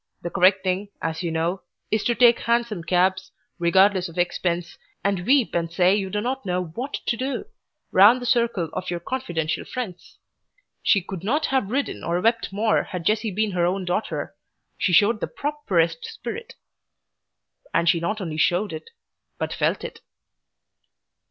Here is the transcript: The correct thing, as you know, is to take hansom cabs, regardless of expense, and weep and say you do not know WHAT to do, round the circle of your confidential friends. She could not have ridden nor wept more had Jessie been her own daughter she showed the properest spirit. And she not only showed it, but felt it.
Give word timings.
The 0.23 0.31
correct 0.31 0.63
thing, 0.63 0.89
as 0.99 1.21
you 1.21 1.29
know, 1.29 1.61
is 1.91 2.03
to 2.05 2.15
take 2.15 2.39
hansom 2.39 2.83
cabs, 2.83 3.31
regardless 3.59 4.09
of 4.09 4.17
expense, 4.17 4.79
and 5.03 5.27
weep 5.27 5.53
and 5.53 5.71
say 5.71 5.93
you 5.95 6.09
do 6.09 6.21
not 6.21 6.43
know 6.43 6.59
WHAT 6.65 6.95
to 7.05 7.15
do, 7.15 7.45
round 7.91 8.19
the 8.19 8.25
circle 8.25 8.71
of 8.73 8.89
your 8.89 8.99
confidential 8.99 9.63
friends. 9.63 10.17
She 10.81 11.03
could 11.03 11.23
not 11.23 11.45
have 11.53 11.69
ridden 11.69 11.99
nor 11.99 12.19
wept 12.19 12.51
more 12.51 12.81
had 12.85 13.05
Jessie 13.05 13.29
been 13.29 13.51
her 13.51 13.67
own 13.67 13.85
daughter 13.85 14.33
she 14.75 14.91
showed 14.91 15.21
the 15.21 15.27
properest 15.27 16.03
spirit. 16.03 16.55
And 17.71 17.87
she 17.87 17.99
not 17.99 18.19
only 18.19 18.37
showed 18.37 18.73
it, 18.73 18.89
but 19.37 19.53
felt 19.53 19.83
it. 19.83 20.01